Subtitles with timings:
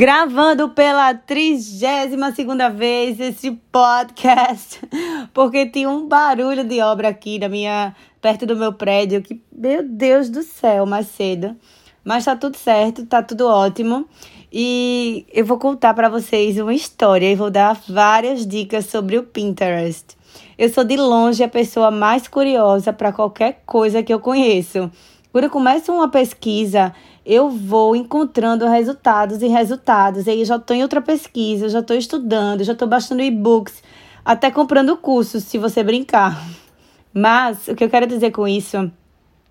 [0.00, 4.80] gravando pela trigésima segunda vez esse podcast,
[5.34, 9.86] porque tinha um barulho de obra aqui na minha, perto do meu prédio, que, meu
[9.86, 11.54] Deus do céu, mais cedo.
[12.02, 14.08] Mas tá tudo certo, tá tudo ótimo.
[14.50, 19.22] E eu vou contar para vocês uma história e vou dar várias dicas sobre o
[19.22, 20.16] Pinterest.
[20.56, 24.90] Eu sou de longe a pessoa mais curiosa para qualquer coisa que eu conheço.
[25.32, 26.92] Quando eu começo uma pesquisa,
[27.24, 30.26] eu vou encontrando resultados e resultados.
[30.26, 33.82] E aí eu já estou em outra pesquisa, já estou estudando, já estou baixando e-books,
[34.24, 36.44] até comprando cursos, se você brincar.
[37.14, 38.90] Mas o que eu quero dizer com isso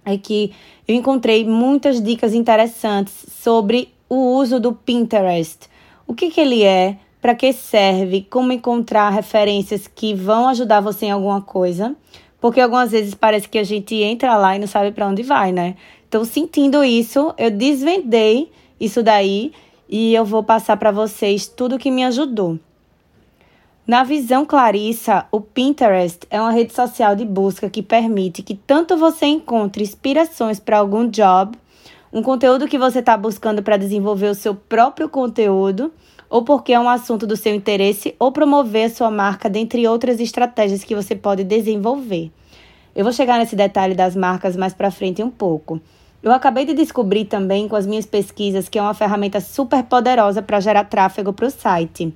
[0.04, 0.54] é que
[0.88, 5.70] eu encontrei muitas dicas interessantes sobre o uso do Pinterest.
[6.06, 11.08] O que, que ele é, para que serve, como encontrar referências que vão ajudar você
[11.08, 11.96] em alguma coisa.
[12.40, 15.52] Porque algumas vezes parece que a gente entra lá e não sabe para onde vai,
[15.52, 15.76] né?
[16.08, 19.52] Então, sentindo isso, eu desvendei isso daí
[19.88, 22.58] e eu vou passar para vocês tudo que me ajudou.
[23.86, 28.96] Na visão Clarissa, o Pinterest é uma rede social de busca que permite que tanto
[28.96, 31.58] você encontre inspirações para algum job,
[32.14, 35.92] um conteúdo que você está buscando para desenvolver o seu próprio conteúdo,
[36.30, 40.20] ou porque é um assunto do seu interesse, ou promover a sua marca, dentre outras
[40.20, 42.32] estratégias que você pode desenvolver.
[42.96, 45.82] Eu vou chegar nesse detalhe das marcas mais para frente um pouco.
[46.22, 50.42] Eu acabei de descobrir também com as minhas pesquisas que é uma ferramenta super poderosa
[50.42, 52.14] para gerar tráfego para o site.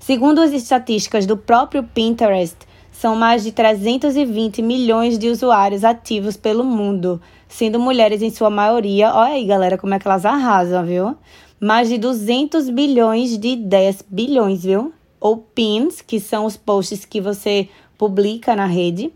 [0.00, 2.56] Segundo as estatísticas do próprio Pinterest,
[2.90, 9.12] são mais de 320 milhões de usuários ativos pelo mundo, sendo mulheres em sua maioria.
[9.14, 11.16] Olha aí, galera, como é que elas arrasam, viu?
[11.60, 14.92] Mais de 200 bilhões de ideias, bilhões, viu?
[15.20, 19.12] Ou pins, que são os posts que você publica na rede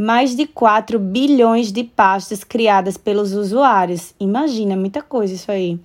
[0.00, 4.14] mais de 4 bilhões de pastas criadas pelos usuários.
[4.18, 5.78] Imagina, muita coisa isso aí.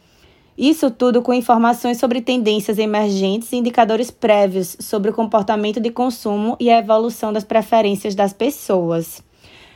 [0.58, 6.56] Isso tudo com informações sobre tendências emergentes e indicadores prévios sobre o comportamento de consumo
[6.62, 9.22] e a evolução das preferências das pessoas.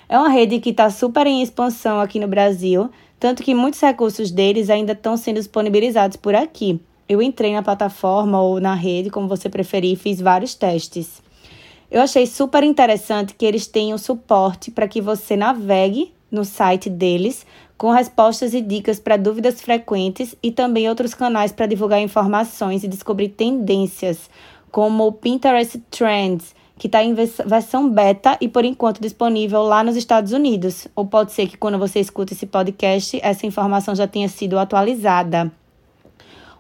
[0.08, 4.32] É uma rede que está super em expansão aqui no Brasil, tanto que muitos recursos
[4.32, 6.80] deles ainda estão sendo disponibilizados por aqui.
[7.08, 11.22] Eu entrei na plataforma ou na rede, como você preferir, e fiz vários testes.
[11.92, 17.46] Eu achei super interessante que eles tenham suporte para que você navegue no site deles
[17.78, 22.88] com respostas e dicas para dúvidas frequentes e também outros canais para divulgar informações e
[22.88, 24.30] descobrir tendências,
[24.70, 29.98] como o Pinterest Trends, que está em versão beta e por enquanto disponível lá nos
[29.98, 30.88] Estados Unidos.
[30.96, 35.52] Ou pode ser que quando você escuta esse podcast, essa informação já tenha sido atualizada.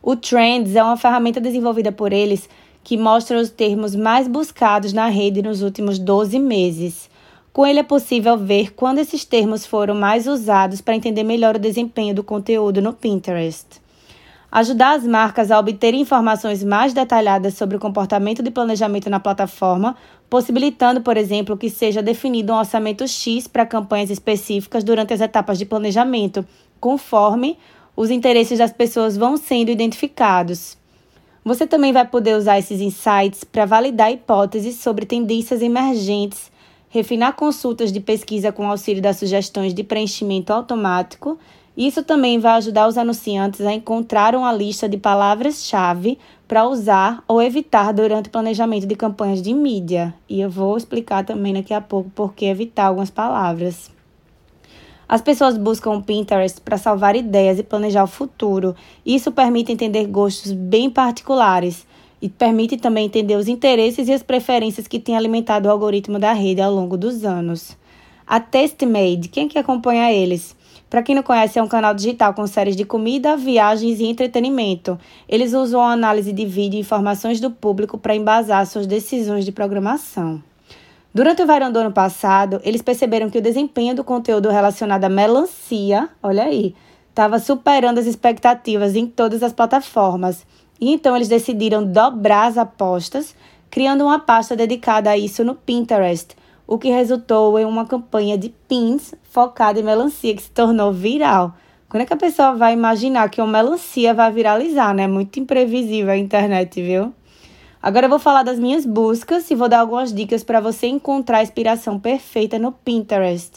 [0.03, 2.49] O Trends é uma ferramenta desenvolvida por eles
[2.83, 7.09] que mostra os termos mais buscados na rede nos últimos 12 meses.
[7.53, 11.59] Com ele é possível ver quando esses termos foram mais usados para entender melhor o
[11.59, 13.81] desempenho do conteúdo no Pinterest.
[14.51, 19.95] Ajudar as marcas a obter informações mais detalhadas sobre o comportamento de planejamento na plataforma,
[20.27, 25.59] possibilitando, por exemplo, que seja definido um orçamento X para campanhas específicas durante as etapas
[25.59, 26.43] de planejamento,
[26.79, 27.59] conforme
[27.95, 30.75] os interesses das pessoas vão sendo identificados.
[31.45, 36.51] Você também vai poder usar esses insights para validar hipóteses sobre tendências emergentes,
[36.89, 41.37] refinar consultas de pesquisa com auxílio das sugestões de preenchimento automático.
[41.79, 47.41] Isso também vai ajudar os anunciantes a encontrar uma lista de palavras-chave para usar ou
[47.41, 50.13] evitar durante o planejamento de campanhas de mídia.
[50.27, 53.89] E eu vou explicar também daqui a pouco por que evitar algumas palavras.
[55.07, 58.75] As pessoas buscam o Pinterest para salvar ideias e planejar o futuro.
[59.05, 61.87] Isso permite entender gostos bem particulares
[62.21, 66.33] e permite também entender os interesses e as preferências que têm alimentado o algoritmo da
[66.33, 67.78] rede ao longo dos anos.
[68.29, 70.55] A Testmade, quem é que acompanha eles?
[70.87, 74.99] Para quem não conhece, é um canal digital com séries de comida, viagens e entretenimento.
[75.27, 79.51] Eles usam a análise de vídeo e informações do público para embasar suas decisões de
[79.51, 80.43] programação.
[81.11, 85.09] Durante o verão do ano passado, eles perceberam que o desempenho do conteúdo relacionado à
[85.09, 86.75] melancia, olha aí,
[87.09, 90.45] estava superando as expectativas em todas as plataformas.
[90.79, 93.33] E então eles decidiram dobrar as apostas,
[93.71, 96.37] criando uma pasta dedicada a isso no Pinterest,
[96.71, 101.55] o que resultou em uma campanha de pins focada em melancia que se tornou viral.
[101.89, 105.07] Quando é que a pessoa vai imaginar que uma melancia vai viralizar, né?
[105.07, 107.11] Muito imprevisível a internet, viu?
[107.81, 111.39] Agora eu vou falar das minhas buscas e vou dar algumas dicas para você encontrar
[111.39, 113.53] a inspiração perfeita no Pinterest.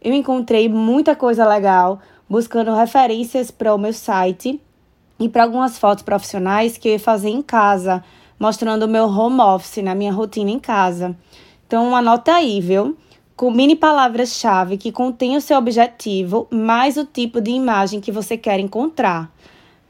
[0.00, 4.58] Eu encontrei muita coisa legal buscando referências para o meu site
[5.18, 8.02] e para algumas fotos profissionais que eu ia fazer em casa,
[8.38, 11.14] mostrando o meu home office, na minha rotina em casa.
[11.70, 12.96] Então anota aí, viu?
[13.36, 18.58] Combine palavras-chave que contêm o seu objetivo mais o tipo de imagem que você quer
[18.58, 19.30] encontrar.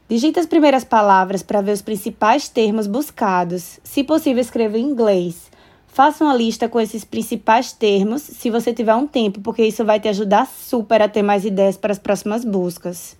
[0.07, 3.79] Digite as primeiras palavras para ver os principais termos buscados.
[3.83, 5.49] Se possível, escreva em inglês.
[5.87, 9.99] Faça uma lista com esses principais termos se você tiver um tempo, porque isso vai
[9.99, 13.17] te ajudar super a ter mais ideias para as próximas buscas.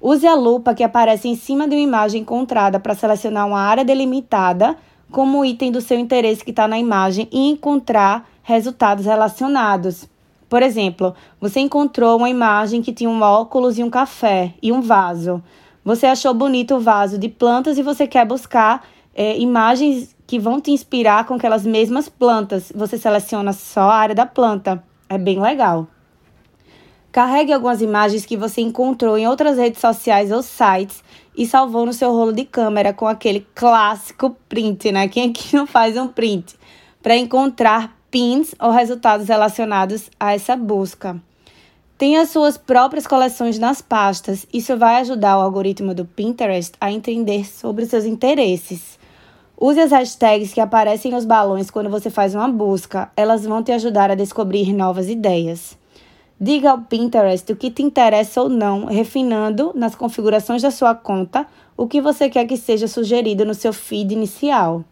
[0.00, 3.84] Use a lupa que aparece em cima de uma imagem encontrada para selecionar uma área
[3.84, 4.78] delimitada
[5.12, 10.08] como item do seu interesse que está na imagem e encontrar resultados relacionados.
[10.48, 14.80] Por exemplo, você encontrou uma imagem que tinha um óculos e um café e um
[14.80, 15.42] vaso.
[15.84, 20.60] Você achou bonito o vaso de plantas e você quer buscar é, imagens que vão
[20.60, 22.72] te inspirar com aquelas mesmas plantas.
[22.74, 24.82] Você seleciona só a área da planta.
[25.08, 25.86] É bem legal.
[27.10, 31.04] Carregue algumas imagens que você encontrou em outras redes sociais ou sites
[31.36, 35.08] e salvou no seu rolo de câmera com aquele clássico print, né?
[35.08, 36.56] Quem aqui não faz um print?
[37.02, 41.20] Para encontrar pins ou resultados relacionados a essa busca.
[41.96, 44.46] Tenha suas próprias coleções nas pastas.
[44.52, 48.98] Isso vai ajudar o algoritmo do Pinterest a entender sobre seus interesses.
[49.56, 53.10] Use as hashtags que aparecem nos balões quando você faz uma busca.
[53.16, 55.78] Elas vão te ajudar a descobrir novas ideias.
[56.44, 61.46] Diga ao Pinterest o que te interessa ou não, refinando nas configurações da sua conta
[61.76, 64.84] o que você quer que seja sugerido no seu feed inicial.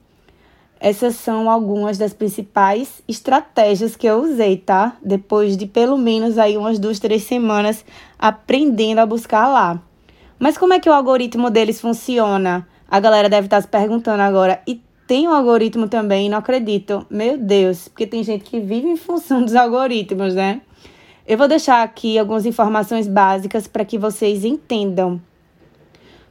[0.78, 4.96] Essas são algumas das principais estratégias que eu usei, tá?
[5.02, 7.84] Depois de pelo menos aí umas duas, três semanas
[8.16, 9.82] aprendendo a buscar lá.
[10.38, 12.64] Mas como é que o algoritmo deles funciona?
[12.88, 14.62] A galera deve estar se perguntando agora.
[14.68, 17.04] E tem um algoritmo também, não acredito.
[17.10, 20.60] Meu Deus, porque tem gente que vive em função dos algoritmos, né?
[21.30, 25.22] Eu vou deixar aqui algumas informações básicas para que vocês entendam.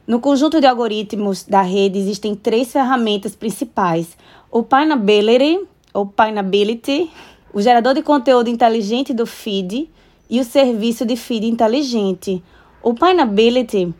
[0.06, 4.14] No conjunto de algoritmos da rede existem três ferramentas principais:
[4.50, 7.10] o Pineability, ou Pineability,
[7.50, 9.88] o gerador de conteúdo inteligente do feed
[10.28, 12.44] e o serviço de feed inteligente.
[12.82, 13.94] O Pineability,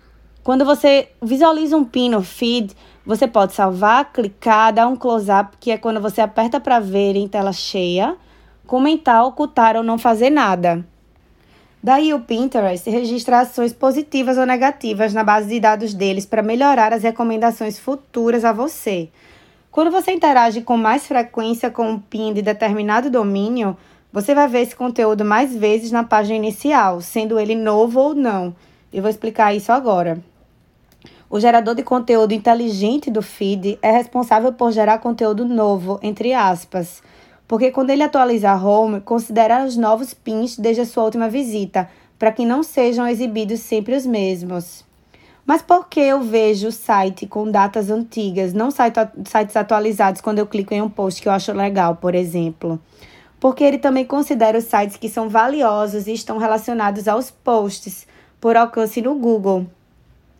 [0.44, 2.76] quando você visualiza um pin no feed,
[3.06, 7.26] você pode salvar, clicar, dar um close-up, que é quando você aperta para ver em
[7.26, 8.18] tela cheia,
[8.70, 10.86] comentar, ocultar ou não fazer nada.
[11.82, 16.92] Daí o Pinterest registra ações positivas ou negativas na base de dados deles para melhorar
[16.92, 19.08] as recomendações futuras a você.
[19.72, 23.76] Quando você interage com mais frequência com um PIN de determinado domínio,
[24.12, 28.54] você vai ver esse conteúdo mais vezes na página inicial, sendo ele novo ou não.
[28.92, 30.22] Eu vou explicar isso agora.
[31.28, 37.02] O gerador de conteúdo inteligente do feed é responsável por gerar conteúdo novo, entre aspas
[37.50, 41.90] porque quando ele atualiza a home, considera os novos pins desde a sua última visita,
[42.16, 44.84] para que não sejam exibidos sempre os mesmos.
[45.44, 50.46] Mas por que eu vejo o site com datas antigas, não sites atualizados quando eu
[50.46, 52.78] clico em um post que eu acho legal, por exemplo?
[53.40, 58.06] Porque ele também considera os sites que são valiosos e estão relacionados aos posts
[58.40, 59.66] por alcance no Google.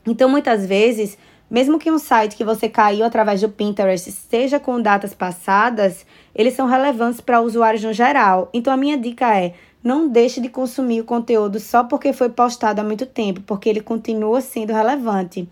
[0.06, 1.18] Então, muitas vezes,
[1.50, 6.54] mesmo que um site que você caiu através do Pinterest seja com datas passadas, eles
[6.54, 8.48] são relevantes para usuários no geral.
[8.52, 12.80] Então a minha dica é: não deixe de consumir o conteúdo só porque foi postado
[12.80, 15.48] há muito tempo, porque ele continua sendo relevante.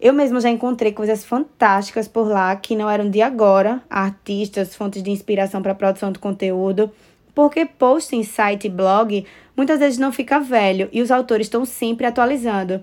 [0.00, 5.02] Eu mesmo já encontrei coisas fantásticas por lá que não eram de agora, artistas, fontes
[5.02, 6.90] de inspiração para a produção de conteúdo,
[7.34, 9.24] porque post em site e blog
[9.56, 12.82] muitas vezes não fica velho e os autores estão sempre atualizando.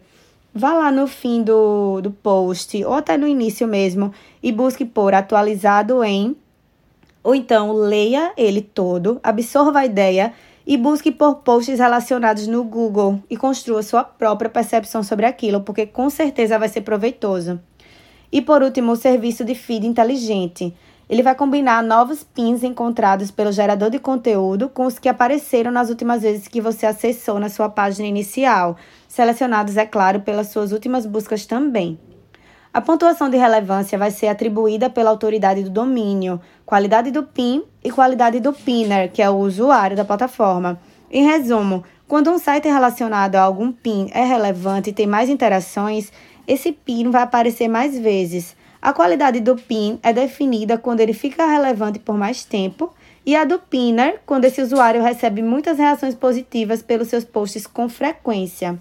[0.53, 4.13] Vá lá no fim do, do post, ou até no início mesmo,
[4.43, 6.35] e busque por atualizado em.
[7.23, 10.33] Ou então leia ele todo, absorva a ideia
[10.65, 15.85] e busque por posts relacionados no Google e construa sua própria percepção sobre aquilo, porque
[15.85, 17.59] com certeza vai ser proveitoso.
[18.31, 20.73] E por último, o serviço de feed inteligente.
[21.09, 25.89] Ele vai combinar novos pins encontrados pelo gerador de conteúdo com os que apareceram nas
[25.89, 28.77] últimas vezes que você acessou na sua página inicial,
[29.09, 31.99] selecionados, é claro, pelas suas últimas buscas também.
[32.73, 37.91] A pontuação de relevância vai ser atribuída pela autoridade do domínio, qualidade do PIN e
[37.91, 40.79] qualidade do PINner, que é o usuário da plataforma.
[41.11, 46.13] Em resumo, quando um site relacionado a algum PIN é relevante e tem mais interações,
[46.47, 48.55] esse PIN vai aparecer mais vezes.
[48.81, 52.93] A qualidade do PIN é definida quando ele fica relevante por mais tempo
[53.25, 57.89] e a do Pinner quando esse usuário recebe muitas reações positivas pelos seus posts com
[57.89, 58.79] frequência.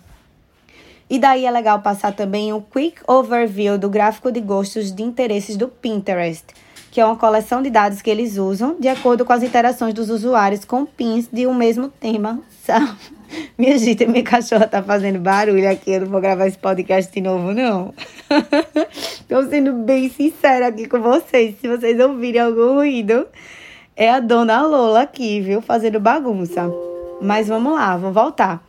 [1.10, 5.56] E daí é legal passar também um quick overview do gráfico de gostos de interesses
[5.56, 6.44] do Pinterest,
[6.92, 10.08] que é uma coleção de dados que eles usam de acordo com as interações dos
[10.08, 12.38] usuários com pins de um mesmo tema.
[13.58, 15.92] Minha gente, minha cachorra tá fazendo barulho aqui.
[15.92, 17.94] Eu não vou gravar esse podcast de novo, não.
[19.28, 21.54] Tô sendo bem sincera aqui com vocês.
[21.60, 23.26] Se vocês ouvirem algum ruído,
[23.94, 25.62] é a dona Lola aqui, viu?
[25.62, 26.68] Fazendo bagunça.
[27.20, 28.64] Mas vamos lá, vou voltar.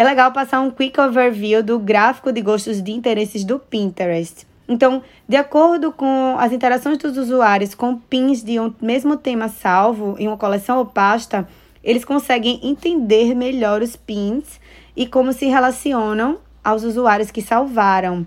[0.00, 4.46] É legal passar um quick overview do gráfico de gostos de interesses do Pinterest.
[4.66, 10.16] Então, de acordo com as interações dos usuários com pins de um mesmo tema salvo
[10.18, 11.46] em uma coleção ou pasta,
[11.84, 14.58] eles conseguem entender melhor os pins
[14.96, 18.26] e como se relacionam aos usuários que salvaram.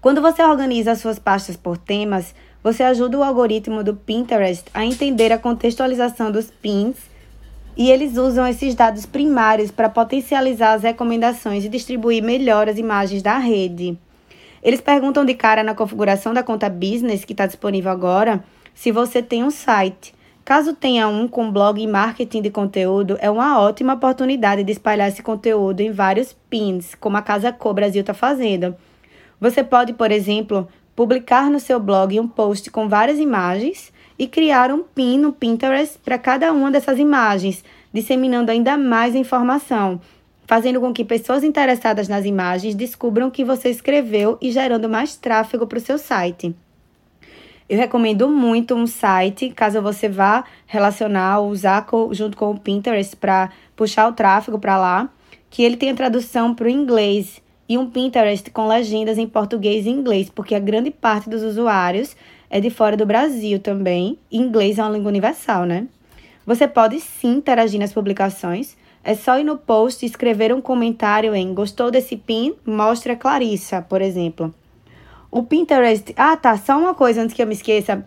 [0.00, 4.86] Quando você organiza as suas pastas por temas, você ajuda o algoritmo do Pinterest a
[4.86, 7.11] entender a contextualização dos pins
[7.76, 13.22] e eles usam esses dados primários para potencializar as recomendações e distribuir melhor as imagens
[13.22, 13.98] da rede.
[14.62, 19.22] Eles perguntam de cara na configuração da conta business que está disponível agora se você
[19.22, 20.14] tem um site.
[20.44, 25.08] Caso tenha um com blog e marketing de conteúdo, é uma ótima oportunidade de espalhar
[25.08, 28.74] esse conteúdo em vários pins, como a Casa Co Brasil está fazendo.
[29.40, 33.91] Você pode, por exemplo, publicar no seu blog um post com várias imagens
[34.22, 40.00] e criar um pin no Pinterest para cada uma dessas imagens, disseminando ainda mais informação,
[40.46, 45.66] fazendo com que pessoas interessadas nas imagens descubram que você escreveu e gerando mais tráfego
[45.66, 46.54] para o seu site.
[47.68, 53.50] Eu recomendo muito um site, caso você vá relacionar, usar junto com o Pinterest para
[53.74, 55.10] puxar o tráfego para lá,
[55.50, 59.90] que ele tenha tradução para o inglês e um Pinterest com legendas em português e
[59.90, 62.14] inglês, porque a grande parte dos usuários
[62.52, 64.18] é de fora do Brasil também.
[64.30, 65.88] E inglês é uma língua universal, né?
[66.46, 68.76] Você pode sim interagir nas publicações.
[69.02, 72.54] É só ir no post e escrever um comentário em gostou desse pin?
[72.66, 74.54] Mostre a Clarissa, por exemplo.
[75.30, 76.12] O Pinterest.
[76.14, 76.58] Ah, tá.
[76.58, 78.06] Só uma coisa antes que eu me esqueça.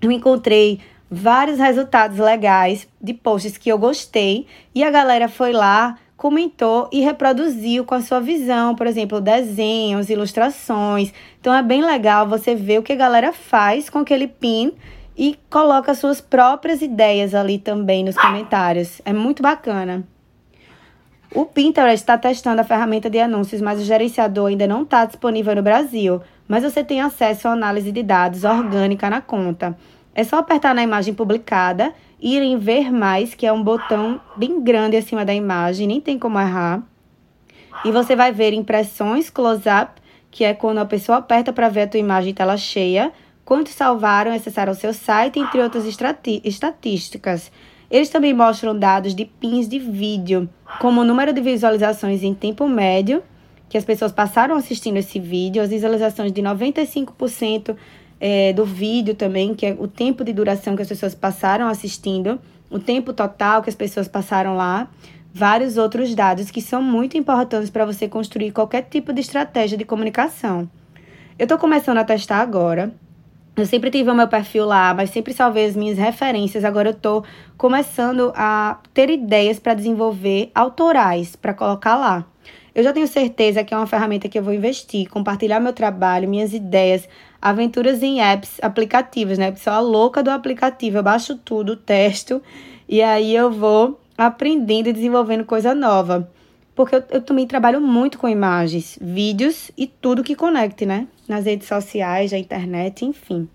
[0.00, 0.78] Eu encontrei
[1.10, 7.00] vários resultados legais de posts que eu gostei e a galera foi lá, comentou e
[7.00, 11.14] reproduziu com a sua visão, por exemplo, desenhos, ilustrações.
[11.40, 14.74] Então é bem legal você ver o que a galera faz com aquele pin
[15.16, 19.00] e coloca suas próprias ideias ali também nos comentários.
[19.06, 20.06] É muito bacana.
[21.34, 25.56] O Pinterest está testando a ferramenta de anúncios, mas o gerenciador ainda não está disponível
[25.56, 29.78] no Brasil mas você tem acesso à análise de dados orgânica na conta.
[30.20, 34.62] É só apertar na imagem publicada, ir em ver mais, que é um botão bem
[34.62, 36.82] grande acima da imagem, nem tem como errar.
[37.86, 39.92] E você vai ver impressões close-up,
[40.30, 43.10] que é quando a pessoa aperta para ver a tua imagem em tela cheia,
[43.46, 47.50] quantos salvaram, acessaram o seu site, entre outras estatísticas.
[47.90, 50.50] Eles também mostram dados de pins de vídeo,
[50.80, 53.22] como o número de visualizações em tempo médio
[53.70, 57.76] que as pessoas passaram assistindo esse vídeo, as visualizações de 95%
[58.20, 62.38] é, do vídeo também, que é o tempo de duração que as pessoas passaram assistindo,
[62.70, 64.88] o tempo total que as pessoas passaram lá,
[65.32, 69.84] vários outros dados que são muito importantes para você construir qualquer tipo de estratégia de
[69.84, 70.68] comunicação.
[71.38, 72.92] Eu estou começando a testar agora.
[73.56, 76.64] Eu sempre tive o meu perfil lá, mas sempre salvei as minhas referências.
[76.64, 77.24] Agora eu estou
[77.56, 82.26] começando a ter ideias para desenvolver autorais para colocar lá.
[82.74, 86.28] Eu já tenho certeza que é uma ferramenta que eu vou investir, compartilhar meu trabalho,
[86.28, 87.08] minhas ideias,
[87.40, 89.50] aventuras em apps, aplicativos, né?
[89.50, 92.42] Porque sou a louca do aplicativo, eu baixo tudo, testo
[92.88, 96.28] e aí eu vou aprendendo e desenvolvendo coisa nova.
[96.74, 101.06] Porque eu, eu também trabalho muito com imagens, vídeos e tudo que conecte, né?
[101.28, 103.48] Nas redes sociais, na internet, enfim.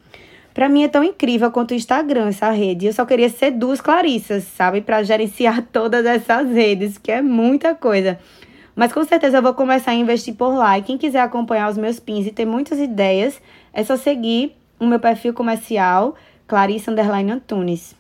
[0.54, 2.86] Para mim é tão incrível quanto o Instagram, essa rede.
[2.86, 4.80] Eu só queria ser duas Clarissas, sabe?
[4.80, 8.18] Para gerenciar todas essas redes, que é muita coisa.
[8.74, 10.78] Mas com certeza eu vou começar a investir por lá.
[10.78, 13.42] E quem quiser acompanhar os meus pins e ter muitas ideias,
[13.76, 16.16] é só seguir o meu perfil comercial,
[16.48, 17.94] Clarissa Underline Antunes.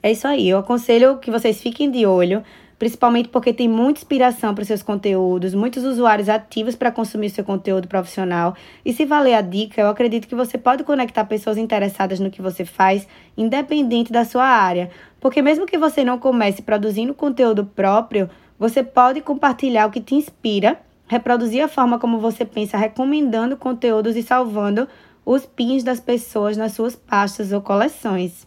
[0.00, 0.48] É isso aí.
[0.48, 2.42] Eu aconselho que vocês fiquem de olho,
[2.78, 7.44] principalmente porque tem muita inspiração para os seus conteúdos, muitos usuários ativos para consumir seu
[7.44, 8.54] conteúdo profissional.
[8.84, 12.40] E se valer a dica, eu acredito que você pode conectar pessoas interessadas no que
[12.40, 13.06] você faz,
[13.36, 14.88] independente da sua área.
[15.20, 20.14] Porque mesmo que você não comece produzindo conteúdo próprio, você pode compartilhar o que te
[20.14, 20.80] inspira,
[21.12, 24.88] reproduzir a forma como você pensa, recomendando conteúdos e salvando
[25.26, 28.46] os pins das pessoas nas suas pastas ou coleções.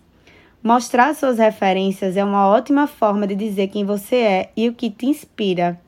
[0.63, 4.89] Mostrar suas referências é uma ótima forma de dizer quem você é e o que
[4.89, 5.79] te inspira.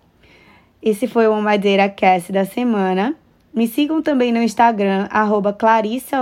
[0.79, 3.15] Esse foi o Madeira Cast da semana.
[3.51, 6.17] Me sigam também no Instagram, arroba Clarissa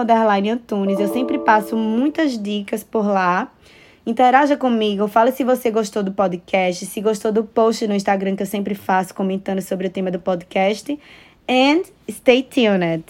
[0.54, 1.02] Antunes.
[1.02, 3.52] Eu sempre passo muitas dicas por lá.
[4.06, 8.44] Interaja comigo, fale se você gostou do podcast, se gostou do post no Instagram que
[8.44, 11.00] eu sempre faço comentando sobre o tema do podcast.
[11.50, 13.04] And stay tuned.